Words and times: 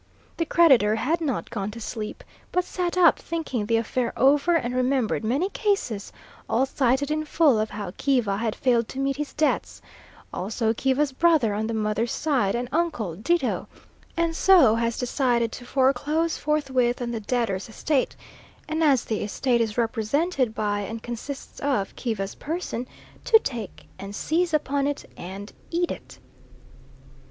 The 0.37 0.47
creditor 0.47 0.95
had 0.95 1.21
not 1.21 1.51
gone 1.51 1.69
to 1.69 1.79
sleep; 1.79 2.23
but 2.51 2.63
sat 2.63 2.97
up 2.97 3.19
thinking 3.19 3.67
the 3.67 3.77
affair 3.77 4.11
over 4.17 4.55
and 4.55 4.73
remembered 4.73 5.23
many 5.23 5.47
cases, 5.49 6.11
all 6.49 6.65
cited 6.65 7.11
in 7.11 7.23
full, 7.23 7.59
of 7.59 7.69
how 7.69 7.93
Kiva 7.99 8.37
had 8.37 8.55
failed 8.55 8.87
to 8.89 8.99
meet 8.99 9.17
his 9.17 9.31
debts; 9.31 9.79
also 10.33 10.73
Kiva's 10.73 11.11
brother 11.11 11.53
on 11.53 11.67
the 11.67 11.75
mother's 11.75 12.11
side 12.13 12.55
and 12.55 12.67
uncle 12.71 13.13
ditto; 13.15 13.67
and 14.17 14.35
so 14.35 14.73
has 14.73 14.97
decided 14.97 15.51
to 15.51 15.65
foreclose 15.67 16.35
forthwith 16.35 16.99
on 16.99 17.11
the 17.11 17.19
debtor's 17.19 17.69
estate, 17.69 18.15
and 18.67 18.83
as 18.83 19.05
the 19.05 19.21
estate 19.21 19.61
is 19.61 19.77
represented 19.77 20.55
by 20.55 20.79
and 20.79 21.03
consists 21.03 21.59
of 21.59 21.95
Kiva's 21.95 22.33
person, 22.33 22.87
to 23.23 23.37
take 23.37 23.85
and 23.99 24.15
seize 24.15 24.51
upon 24.51 24.87
it 24.87 25.07
and 25.15 25.53
eat 25.69 25.91
it. 25.91 26.17